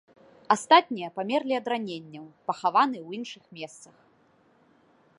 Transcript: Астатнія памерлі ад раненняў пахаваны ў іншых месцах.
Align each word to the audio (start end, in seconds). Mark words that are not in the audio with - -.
Астатнія 0.55 1.09
памерлі 1.17 1.53
ад 1.59 1.65
раненняў 1.75 2.25
пахаваны 2.49 2.99
ў 3.07 3.21
іншых 3.21 3.43
месцах. 3.59 3.97